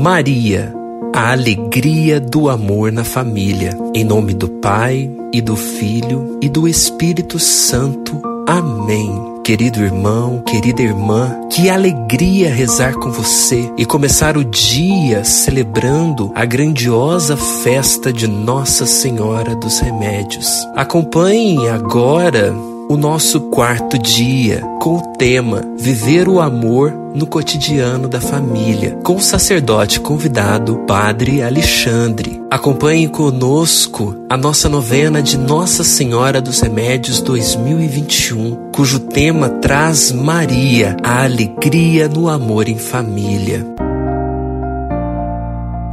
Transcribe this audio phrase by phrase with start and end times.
[0.00, 0.74] Maria,
[1.14, 3.76] a alegria do amor na família.
[3.94, 8.18] Em nome do Pai, e do Filho, e do Espírito Santo.
[8.48, 9.12] Amém.
[9.44, 16.46] Querido irmão, querida irmã, que alegria rezar com você e começar o dia celebrando a
[16.46, 20.66] grandiosa festa de Nossa Senhora dos Remédios.
[20.74, 22.54] Acompanhe agora
[22.90, 29.14] o nosso quarto dia com o tema Viver o Amor no Cotidiano da Família, com
[29.14, 32.42] o sacerdote convidado, Padre Alexandre.
[32.50, 40.96] Acompanhe conosco a nossa novena de Nossa Senhora dos Remédios 2021, cujo tema traz Maria,
[41.04, 43.64] a alegria no amor em família.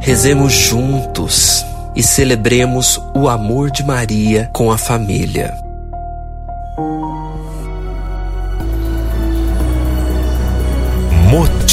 [0.00, 5.67] Rezemos juntos e celebremos o amor de Maria com a família.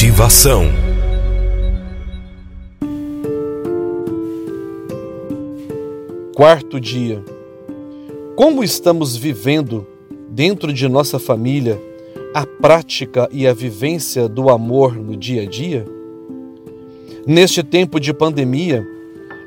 [0.05, 0.65] Motivação.
[6.35, 7.23] Quarto dia.
[8.35, 9.87] Como estamos vivendo
[10.29, 11.81] dentro de nossa família
[12.35, 15.83] a prática e a vivência do amor no dia a dia?
[17.25, 18.87] Neste tempo de pandemia,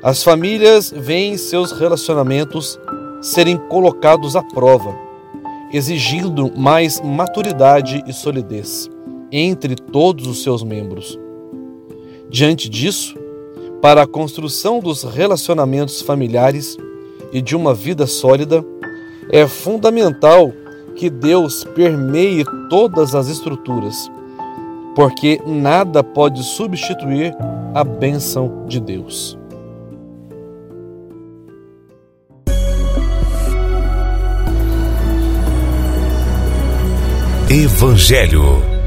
[0.03, 2.77] as famílias veem seus relacionamentos
[3.21, 4.93] serem colocados à prova,
[5.71, 8.89] exigindo mais maturidade e solidez
[9.31, 11.19] entre todos os seus membros.
[12.29, 13.15] Diante disso,
[13.81, 16.77] para a construção dos relacionamentos familiares
[17.31, 18.63] e de uma vida sólida,
[19.31, 20.51] é fundamental
[20.95, 24.11] que Deus permeie todas as estruturas,
[24.95, 27.35] porque nada pode substituir
[27.73, 29.37] a bênção de Deus.
[37.49, 38.78] Evangelho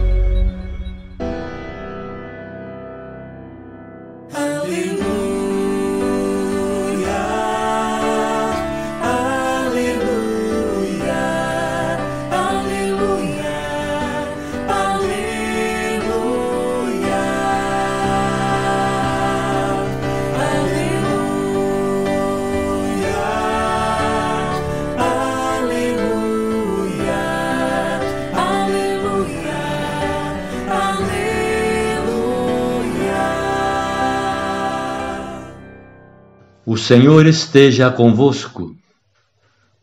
[36.65, 38.77] O Senhor esteja convosco,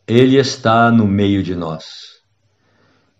[0.08, 2.22] Ele está no meio de nós.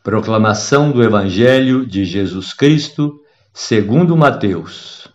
[0.03, 3.21] Proclamação do Evangelho de Jesus Cristo,
[3.53, 5.09] segundo Mateus.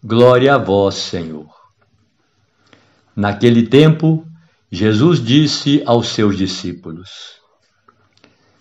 [0.00, 1.48] Glória a vós, Senhor.
[3.16, 4.24] Naquele tempo,
[4.70, 7.10] Jesus disse aos seus discípulos: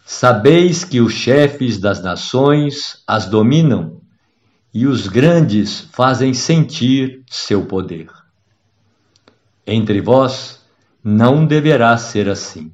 [0.03, 4.01] Sabeis que os chefes das nações as dominam
[4.73, 8.07] e os grandes fazem sentir seu poder.
[9.65, 10.65] Entre vós
[11.03, 12.73] não deverá ser assim.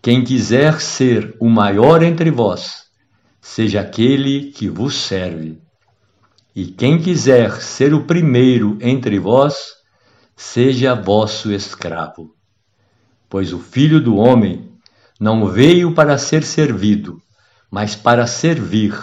[0.00, 2.84] Quem quiser ser o maior entre vós,
[3.40, 5.60] seja aquele que vos serve.
[6.54, 9.74] E quem quiser ser o primeiro entre vós,
[10.36, 12.34] seja vosso escravo.
[13.28, 14.70] Pois o Filho do Homem
[15.18, 17.20] não veio para ser servido,
[17.70, 18.94] mas para servir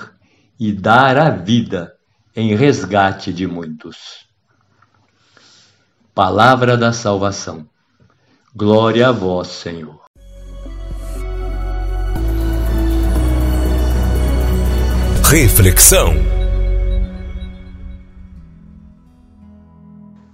[0.60, 1.94] e dar a vida
[2.36, 4.28] em resgate de muitos.
[6.16, 7.66] Palavra da salvação.
[8.56, 10.00] Glória a vós, Senhor.
[15.24, 16.14] Reflexão.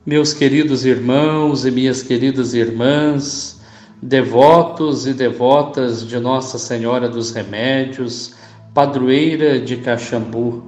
[0.05, 3.61] Meus queridos irmãos e minhas queridas irmãs,
[4.03, 8.35] devotos e devotas de Nossa Senhora dos Remédios,
[8.73, 10.61] padroeira de Caxambu.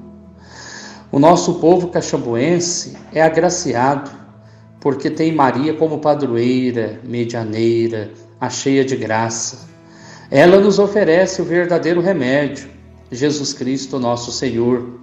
[1.12, 4.21] O nosso povo caxambuense é agraciado
[4.82, 9.70] porque tem Maria como padroeira, medianeira, a cheia de graça.
[10.30, 12.68] Ela nos oferece o verdadeiro remédio,
[13.12, 15.02] Jesus Cristo, nosso Senhor,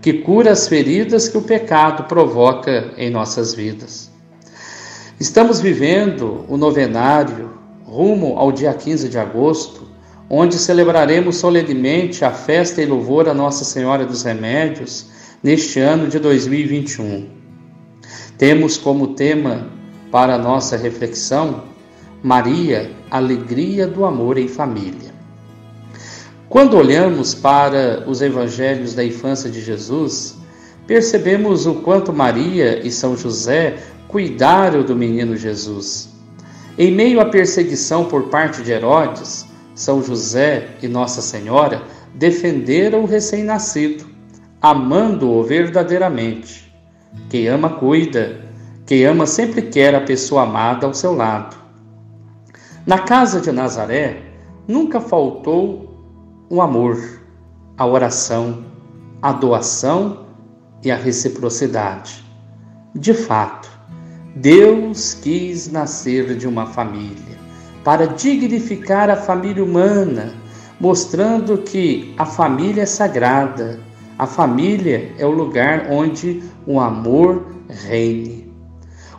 [0.00, 4.10] que cura as feridas que o pecado provoca em nossas vidas.
[5.20, 7.50] Estamos vivendo o novenário
[7.84, 9.88] rumo ao dia 15 de agosto,
[10.30, 15.06] onde celebraremos solenemente a festa e louvor a Nossa Senhora dos Remédios
[15.42, 17.37] neste ano de 2021.
[18.38, 19.66] Temos como tema
[20.12, 21.64] para nossa reflexão
[22.22, 25.12] Maria, alegria do amor em família.
[26.48, 30.36] Quando olhamos para os evangelhos da infância de Jesus,
[30.86, 36.08] percebemos o quanto Maria e São José cuidaram do menino Jesus.
[36.78, 41.82] Em meio à perseguição por parte de Herodes, São José e Nossa Senhora
[42.14, 44.06] defenderam o recém-nascido,
[44.62, 46.67] amando-o verdadeiramente
[47.28, 48.40] Quem ama, cuida.
[48.86, 51.56] Quem ama, sempre quer a pessoa amada ao seu lado.
[52.86, 54.22] Na casa de Nazaré,
[54.66, 55.94] nunca faltou
[56.48, 56.98] o amor,
[57.76, 58.64] a oração,
[59.20, 60.26] a doação
[60.82, 62.24] e a reciprocidade.
[62.94, 63.68] De fato,
[64.34, 67.38] Deus quis nascer de uma família
[67.84, 70.34] para dignificar a família humana,
[70.80, 73.80] mostrando que a família é sagrada,
[74.18, 78.52] a família é o lugar onde o amor reine.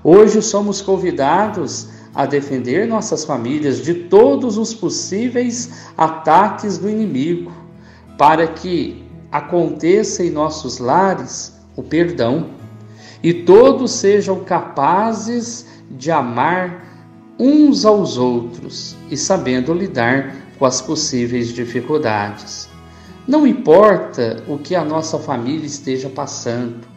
[0.04, 7.52] Hoje somos convidados a defender nossas famílias de todos os possíveis ataques do inimigo,
[8.18, 12.50] para que aconteça em nossos lares o perdão
[13.24, 16.86] e todos sejam capazes de amar
[17.38, 22.68] uns aos outros e sabendo lidar com as possíveis dificuldades.
[23.30, 26.88] Não importa o que a nossa família esteja passando,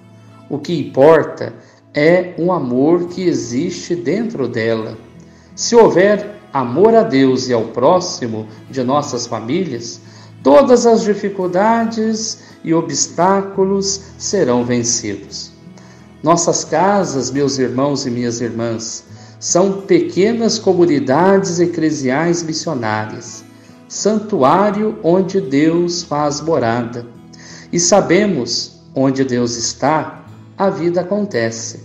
[0.48, 1.52] o que importa
[1.92, 4.96] é o amor que existe dentro dela.
[5.54, 10.00] Se houver amor a Deus e ao próximo de nossas famílias,
[10.42, 15.52] todas as dificuldades e obstáculos serão vencidos.
[16.22, 19.04] Nossas casas, meus irmãos e minhas irmãs,
[19.38, 23.44] são pequenas comunidades eclesiais missionárias,
[23.92, 27.06] santuário onde Deus faz morada.
[27.70, 30.24] E sabemos onde Deus está,
[30.56, 31.80] a vida acontece.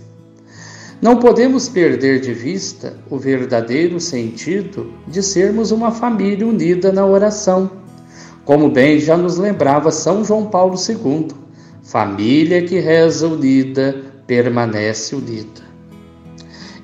[1.02, 7.70] Não podemos perder de vista o verdadeiro sentido de sermos uma família unida na oração
[8.48, 11.28] como bem já nos lembrava São João Paulo II,
[11.82, 13.94] família que reza unida
[14.26, 15.60] permanece unida.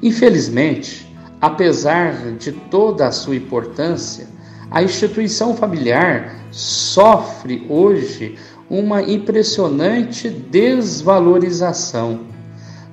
[0.02, 1.10] Infelizmente,
[1.40, 4.28] apesar de toda a sua importância,
[4.74, 8.34] a instituição familiar sofre hoje
[8.68, 12.22] uma impressionante desvalorização.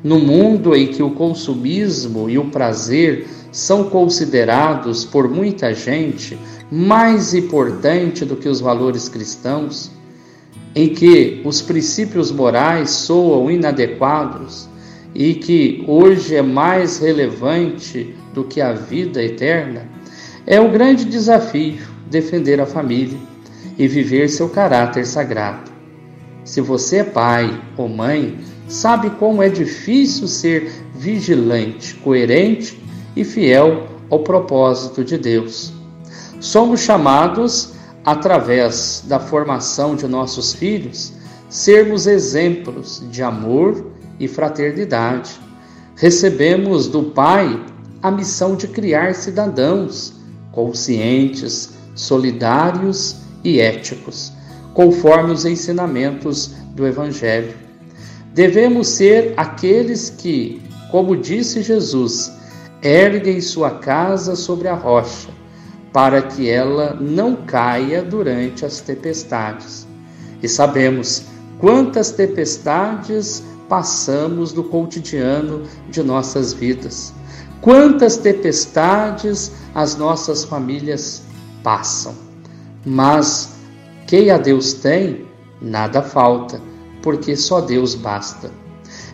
[0.03, 6.37] No mundo em que o consumismo e o prazer são considerados por muita gente
[6.71, 9.89] mais importante do que os valores cristãos,
[10.75, 14.69] em que os princípios morais soam inadequados
[15.15, 19.89] e que hoje é mais relevante do que a vida eterna,
[20.45, 23.17] é o grande desafio defender a família
[23.77, 25.71] e viver seu caráter sagrado.
[26.43, 32.81] Se você é pai ou mãe, sabe como é difícil ser vigilante, coerente
[33.15, 35.73] e fiel ao propósito de Deus.
[36.39, 37.73] Somos chamados,
[38.03, 41.13] através da formação de nossos filhos,
[41.49, 43.85] sermos exemplos de amor
[44.19, 45.39] e fraternidade.
[45.95, 47.63] Recebemos do Pai
[48.01, 50.20] a missão de criar cidadãos
[50.51, 54.31] conscientes, solidários e éticos,
[54.73, 57.53] conforme os ensinamentos do Evangelho.
[58.33, 62.31] Devemos ser aqueles que, como disse Jesus,
[62.81, 65.29] erguem sua casa sobre a rocha
[65.91, 69.85] para que ela não caia durante as tempestades.
[70.41, 71.23] E sabemos
[71.59, 77.13] quantas tempestades passamos no cotidiano de nossas vidas,
[77.61, 81.23] quantas tempestades as nossas famílias
[81.63, 82.13] passam.
[82.85, 83.53] Mas
[84.07, 85.25] quem a Deus tem,
[85.61, 86.59] nada falta,
[87.01, 88.51] porque só Deus basta.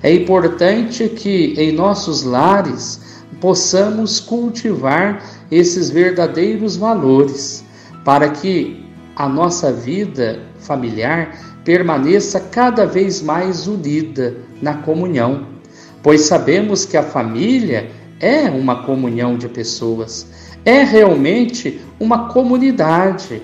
[0.01, 3.01] É importante que em nossos lares
[3.41, 7.63] possamos cultivar esses verdadeiros valores,
[8.03, 8.85] para que
[9.15, 15.47] a nossa vida familiar permaneça cada vez mais unida na comunhão,
[16.01, 20.27] pois sabemos que a família é uma comunhão de pessoas,
[20.65, 23.41] é realmente uma comunidade,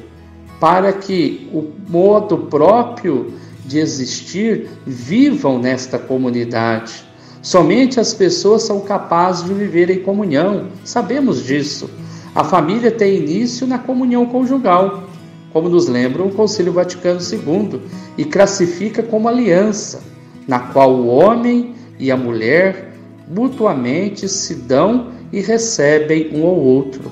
[0.59, 3.33] para que o modo próprio
[3.65, 7.03] de existir vivam nesta comunidade.
[7.41, 11.89] Somente as pessoas são capazes de viver em comunhão, sabemos disso.
[12.33, 15.03] A família tem início na comunhão conjugal,
[15.51, 17.81] como nos lembra o Concílio Vaticano II,
[18.17, 20.01] e classifica como aliança,
[20.47, 22.92] na qual o homem e a mulher
[23.27, 27.11] mutuamente se dão e recebem um ao outro.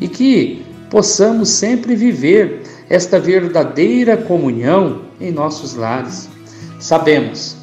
[0.00, 6.28] E que possamos sempre viver esta verdadeira comunhão em nossos lares.
[6.78, 7.56] Sabemos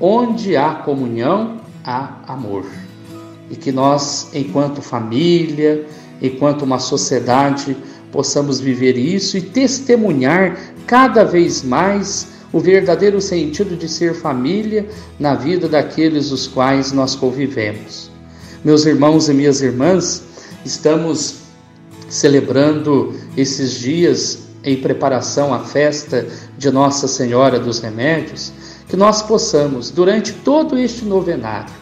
[0.00, 2.66] Onde há comunhão, há amor.
[3.50, 5.86] E que nós, enquanto família,
[6.20, 7.74] enquanto uma sociedade,
[8.12, 15.34] possamos viver isso e testemunhar cada vez mais o verdadeiro sentido de ser família na
[15.34, 18.10] vida daqueles os quais nós convivemos.
[18.64, 20.22] Meus irmãos e minhas irmãs,
[20.64, 21.40] estamos
[22.08, 28.50] celebrando esses dias em preparação à festa de Nossa Senhora dos Remédios
[28.88, 31.74] que nós possamos, durante todo este novenário,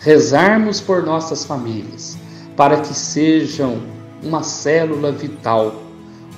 [0.00, 2.18] rezarmos por nossas famílias,
[2.58, 3.80] para que sejam
[4.22, 5.82] uma célula vital,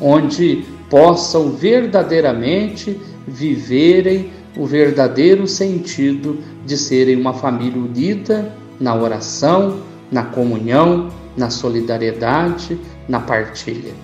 [0.00, 9.78] onde possam verdadeiramente viverem o verdadeiro sentido de serem uma família unida na oração,
[10.10, 13.94] na comunhão, na solidariedade, na partilha.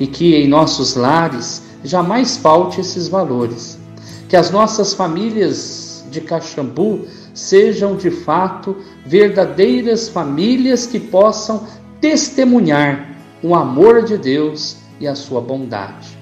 [0.00, 3.78] E que em nossos lares jamais falte esses valores.
[4.26, 11.66] Que as nossas famílias de Caxambu sejam de fato verdadeiras famílias que possam
[12.00, 16.16] testemunhar o amor de Deus e a sua bondade.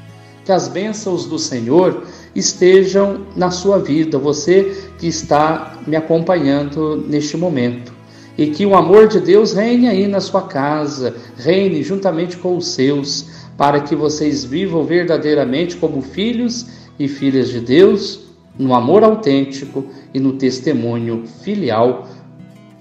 [0.45, 7.37] Que as bênçãos do Senhor estejam na sua vida, você que está me acompanhando neste
[7.37, 7.93] momento.
[8.37, 12.69] E que o amor de Deus reine aí na sua casa, reine juntamente com os
[12.69, 13.27] seus,
[13.57, 16.67] para que vocês vivam verdadeiramente como filhos
[16.99, 18.21] e filhas de Deus,
[18.59, 22.09] no amor autêntico e no testemunho filial,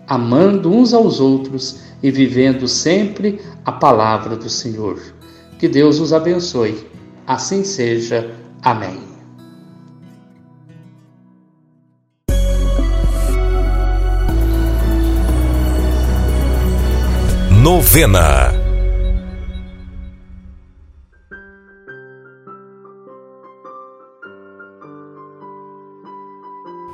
[0.07, 4.99] amando uns aos outros e vivendo sempre a palavra do Senhor.
[5.61, 6.75] Que Deus os abençoe.
[7.27, 8.31] Assim seja.
[8.63, 8.99] Amém.
[17.61, 18.60] Novena.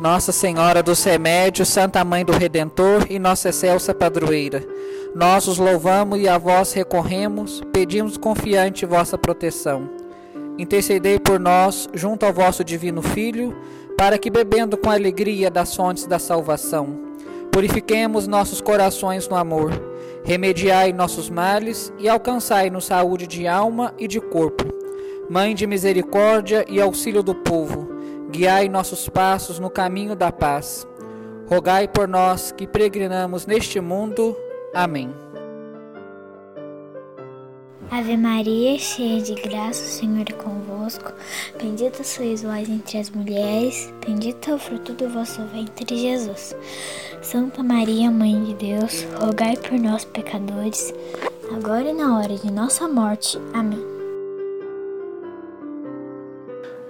[0.10, 4.66] Nossa Senhora dos Remédios, Santa Mãe do Redentor e Nossa Excelsa Padroeira,
[5.14, 9.90] nós os louvamos e a vós recorremos, pedimos confiante vossa proteção.
[10.58, 13.54] Intercedei por nós junto ao vosso divino Filho,
[13.98, 16.98] para que bebendo com alegria das fontes da salvação,
[17.52, 19.74] purifiquemos nossos corações no amor
[20.24, 24.64] Remediai nossos males e alcançai-nos saúde de alma e de corpo.
[25.30, 27.97] Mãe de misericórdia e auxílio do povo,
[28.30, 30.88] guiai nossos passos no caminho da paz.
[31.48, 34.36] Rogai por nós que peregrinamos neste mundo.
[34.74, 35.14] Amém.
[37.90, 41.14] Ave Maria, cheia de graça, o Senhor é convosco.
[41.58, 46.54] Bendita sois vós entre as mulheres, bendito é o fruto do vosso ventre, Jesus.
[47.22, 50.94] Santa Maria, Mãe de Deus, rogai por nós, pecadores,
[51.56, 53.40] agora e na hora de nossa morte.
[53.54, 53.87] Amém.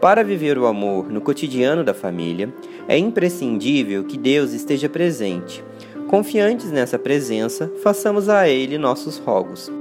[0.01, 2.53] Para viver o amor no cotidiano da família,
[2.87, 5.63] é imprescindível que Deus esteja presente.
[6.07, 9.71] Confiantes nessa presença, façamos a Ele nossos rogos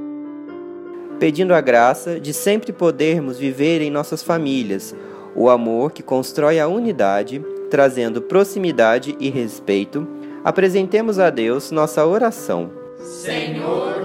[1.19, 4.95] pedindo a graça de sempre podermos viver em nossas famílias
[5.35, 10.07] o amor que constrói a unidade, trazendo proximidade e respeito,
[10.43, 12.71] apresentemos a Deus nossa oração.
[12.99, 13.96] Senhor.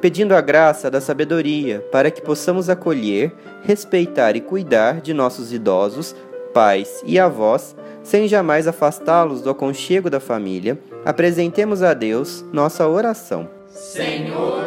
[0.00, 6.14] Pedindo a graça da sabedoria para que possamos acolher, respeitar e cuidar de nossos idosos,
[6.54, 13.48] pais e avós, sem jamais afastá-los do aconchego da família, apresentemos a Deus nossa oração.
[13.70, 14.58] Senhor,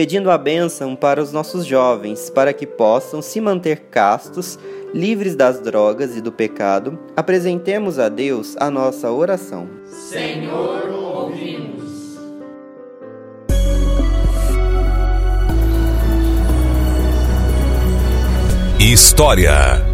[0.00, 4.58] pedindo a bênção para os nossos jovens, para que possam se manter castos,
[4.94, 9.68] livres das drogas e do pecado, apresentemos a Deus a nossa oração.
[9.84, 10.89] Senhor,
[18.82, 19.84] História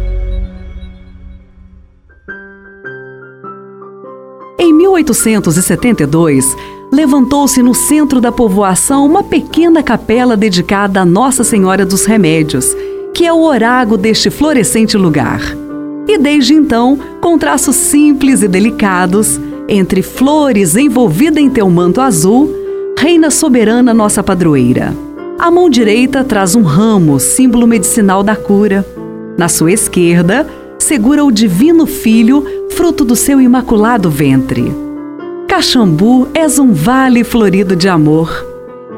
[4.57, 6.55] Em 1872,
[6.89, 12.73] levantou-se no centro da povoação uma pequena capela dedicada a Nossa Senhora dos Remédios,
[13.13, 15.41] que é o orago deste florescente lugar.
[16.07, 22.49] E desde então, com traços simples e delicados, entre flores envolvida em teu manto azul,
[22.97, 25.06] reina soberana nossa padroeira.
[25.39, 28.83] A mão direita traz um ramo, símbolo medicinal da cura.
[29.37, 30.47] Na sua esquerda,
[30.79, 34.73] segura o Divino Filho, fruto do seu imaculado ventre.
[35.47, 38.45] Caxambu és um vale florido de amor.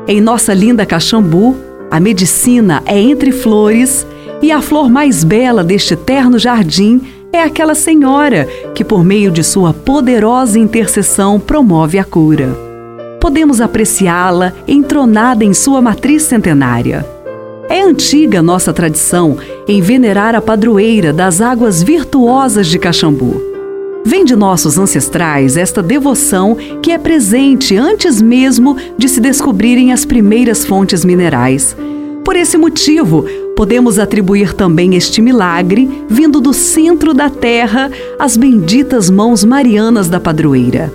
[0.07, 1.57] Em nossa linda Caxambu,
[1.91, 4.07] a medicina é entre flores
[4.41, 7.01] e a flor mais bela deste terno jardim
[7.33, 12.68] é aquela senhora que, por meio de sua poderosa intercessão, promove a cura.
[13.19, 17.05] Podemos apreciá-la entronada em sua matriz centenária.
[17.69, 23.41] É antiga nossa tradição em venerar a padroeira das águas virtuosas de Caxambu.
[24.05, 30.05] Vem de nossos ancestrais esta devoção que é presente antes mesmo de se descobrirem as
[30.05, 31.75] primeiras fontes minerais.
[32.23, 39.09] Por esse motivo, podemos atribuir também este milagre, vindo do centro da terra, às benditas
[39.09, 40.91] mãos marianas da padroeira.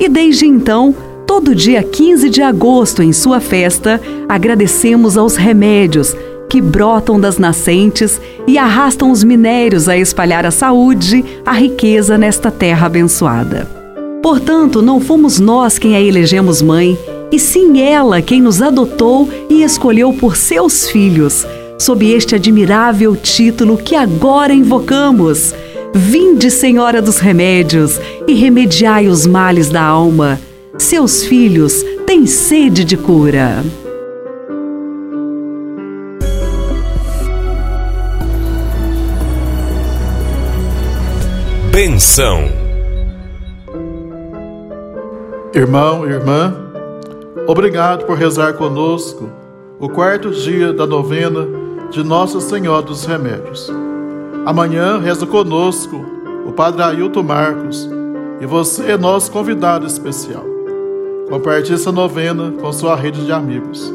[0.00, 0.94] E desde então,
[1.38, 6.12] todo dia 15 de agosto, em sua festa, agradecemos aos remédios
[6.50, 12.50] que brotam das nascentes e arrastam os minérios a espalhar a saúde, a riqueza nesta
[12.50, 13.70] terra abençoada.
[14.20, 16.98] Portanto, não fomos nós quem a elegemos mãe,
[17.30, 21.46] e sim ela quem nos adotou e escolheu por seus filhos,
[21.78, 25.54] sob este admirável título que agora invocamos.
[25.94, 30.40] Vinde, Senhora dos Remédios, e remediai os males da alma.
[30.78, 33.64] Seus filhos têm sede de cura.
[41.72, 42.44] Benção.
[45.52, 46.54] Irmão, irmã,
[47.48, 49.28] obrigado por rezar conosco
[49.80, 51.46] o quarto dia da novena
[51.90, 53.68] de Nossa Senhora dos Remédios.
[54.46, 56.04] Amanhã reza conosco
[56.46, 57.90] o Padre Ailton Marcos
[58.40, 60.57] e você é nosso convidado especial.
[61.28, 63.92] Compartilhe essa novena com sua rede de amigos.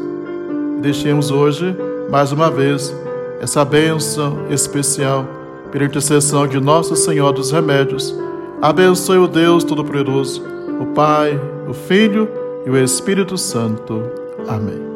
[0.80, 1.76] Deixemos hoje,
[2.08, 2.94] mais uma vez,
[3.40, 5.26] essa bênção especial
[5.72, 8.16] pela intercessão de Nossa Senhora dos Remédios,
[8.62, 10.44] abençoe o Deus Todo-Poderoso,
[10.80, 12.28] o Pai, o Filho
[12.64, 14.02] e o Espírito Santo.
[14.46, 14.93] Amém.